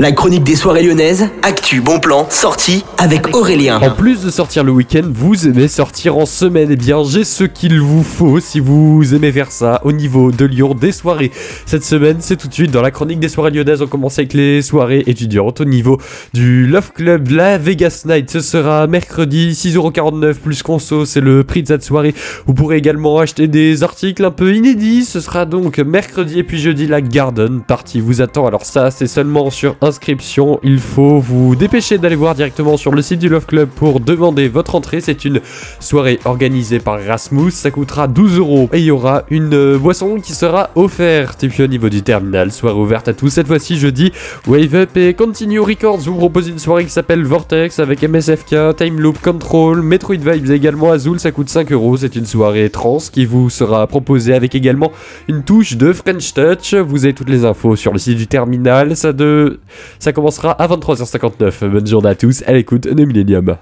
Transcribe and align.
La 0.00 0.12
chronique 0.12 0.44
des 0.44 0.56
soirées 0.56 0.82
lyonnaises, 0.82 1.28
actu, 1.42 1.82
bon 1.82 2.00
plan, 2.00 2.26
sortie 2.30 2.86
avec 2.96 3.36
Aurélien. 3.36 3.78
En 3.82 3.90
plus 3.90 4.22
de 4.22 4.30
sortir 4.30 4.64
le 4.64 4.72
week-end, 4.72 5.02
vous 5.04 5.46
aimez 5.46 5.68
sortir 5.68 6.16
en 6.16 6.24
semaine. 6.24 6.68
Eh 6.70 6.76
bien, 6.76 7.04
j'ai 7.04 7.22
ce 7.22 7.44
qu'il 7.44 7.78
vous 7.82 8.02
faut 8.02 8.40
si 8.40 8.60
vous 8.60 9.14
aimez 9.14 9.30
faire 9.30 9.52
ça 9.52 9.82
au 9.84 9.92
niveau 9.92 10.32
de 10.32 10.46
Lyon 10.46 10.72
des 10.72 10.92
soirées. 10.92 11.30
Cette 11.66 11.84
semaine, 11.84 12.16
c'est 12.20 12.36
tout 12.36 12.48
de 12.48 12.54
suite 12.54 12.70
dans 12.70 12.80
la 12.80 12.90
chronique 12.90 13.20
des 13.20 13.28
soirées 13.28 13.50
lyonnaises. 13.50 13.82
On 13.82 13.88
commence 13.88 14.18
avec 14.18 14.32
les 14.32 14.62
soirées 14.62 15.04
étudiantes 15.06 15.60
au 15.60 15.66
niveau 15.66 15.98
du 16.32 16.66
Love 16.66 16.92
Club, 16.94 17.28
la 17.28 17.58
Vegas 17.58 18.04
Night. 18.06 18.30
Ce 18.30 18.40
sera 18.40 18.86
mercredi, 18.86 19.50
6,49€ 19.50 20.32
plus 20.36 20.62
conso. 20.62 21.04
C'est 21.04 21.20
le 21.20 21.44
prix 21.44 21.62
de 21.62 21.68
cette 21.68 21.84
soirée. 21.84 22.14
Vous 22.46 22.54
pourrez 22.54 22.78
également 22.78 23.18
acheter 23.18 23.48
des 23.48 23.82
articles 23.82 24.24
un 24.24 24.30
peu 24.30 24.54
inédits. 24.54 25.04
Ce 25.04 25.20
sera 25.20 25.44
donc 25.44 25.76
mercredi 25.76 26.38
et 26.38 26.42
puis 26.42 26.58
jeudi 26.58 26.86
la 26.86 27.02
Garden 27.02 27.60
Party 27.60 28.00
vous 28.00 28.22
attend. 28.22 28.46
Alors 28.46 28.64
ça, 28.64 28.90
c'est 28.90 29.06
seulement 29.06 29.50
sur 29.50 29.76
un 29.82 29.89
Il 30.62 30.78
faut 30.78 31.18
vous 31.18 31.56
dépêcher 31.56 31.98
d'aller 31.98 32.16
voir 32.16 32.34
directement 32.34 32.76
sur 32.76 32.92
le 32.92 33.02
site 33.02 33.18
du 33.18 33.28
Love 33.28 33.46
Club 33.46 33.68
pour 33.68 34.00
demander 34.00 34.48
votre 34.48 34.74
entrée. 34.74 35.00
C'est 35.00 35.24
une 35.24 35.40
soirée 35.78 36.18
organisée 36.24 36.80
par 36.80 37.02
Rasmus. 37.04 37.50
Ça 37.50 37.70
coûtera 37.70 38.08
12 38.08 38.38
euros 38.38 38.68
et 38.72 38.78
il 38.78 38.84
y 38.84 38.90
aura 38.90 39.24
une 39.30 39.54
euh, 39.54 39.78
boisson 39.78 40.20
qui 40.20 40.32
sera 40.32 40.70
offerte. 40.74 41.44
Et 41.44 41.48
puis 41.48 41.62
au 41.62 41.66
niveau 41.66 41.88
du 41.88 42.02
terminal, 42.02 42.52
soirée 42.52 42.78
ouverte 42.78 43.08
à 43.08 43.14
tous. 43.14 43.30
Cette 43.30 43.46
fois-ci, 43.46 43.78
jeudi, 43.78 44.12
Wave 44.46 44.74
Up 44.74 44.96
et 44.96 45.14
Continue 45.14 45.60
Records 45.60 45.98
vous 45.98 46.16
propose 46.16 46.48
une 46.48 46.58
soirée 46.58 46.84
qui 46.84 46.90
s'appelle 46.90 47.24
Vortex 47.24 47.78
avec 47.78 48.02
MSFK, 48.02 48.76
Time 48.76 49.00
Loop 49.00 49.20
Control, 49.20 49.82
Metroid 49.82 50.16
Vibes 50.16 50.50
également 50.50 50.90
Azul. 50.90 51.20
Ça 51.20 51.30
coûte 51.30 51.48
5 51.48 51.72
euros. 51.72 51.96
C'est 51.96 52.16
une 52.16 52.26
soirée 52.26 52.70
trans 52.70 52.98
qui 53.12 53.24
vous 53.24 53.50
sera 53.50 53.86
proposée 53.86 54.34
avec 54.34 54.54
également 54.54 54.92
une 55.28 55.42
touche 55.42 55.76
de 55.76 55.92
French 55.92 56.34
Touch. 56.34 56.74
Vous 56.74 57.04
avez 57.04 57.14
toutes 57.14 57.30
les 57.30 57.44
infos 57.44 57.76
sur 57.76 57.92
le 57.92 57.98
site 57.98 58.16
du 58.16 58.26
terminal. 58.26 58.96
Ça 58.96 59.12
de 59.12 59.60
ça 59.98 60.12
commencera 60.12 60.52
à 60.52 60.68
23h59. 60.68 61.68
Bonne 61.68 61.86
journée 61.86 62.10
à 62.10 62.14
tous, 62.14 62.42
à 62.46 62.52
l'écoute 62.52 62.86
de 62.86 63.04
Millennium. 63.04 63.56